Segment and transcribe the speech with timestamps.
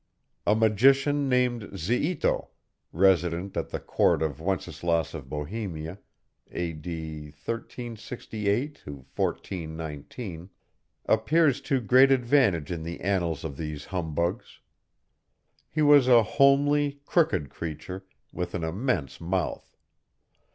[0.47, 2.47] A magician named Ziito,
[2.91, 5.99] resident at the court of Wenceslaus of Bohemia
[6.49, 6.73] (A.
[6.73, 7.25] D.
[7.25, 10.49] 1368 to 1419,)
[11.05, 14.59] appears to great advantage in the annals of these humbugs.
[15.69, 19.77] He was a homely, crooked creature, with an immense mouth.